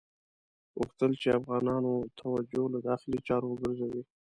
غوښتل 0.77 1.11
یې 1.21 1.31
افغانانو 1.39 1.93
توجه 2.19 2.63
له 2.73 2.79
داخلي 2.89 3.19
چارو 3.27 3.47
وګرځوي. 3.49 4.03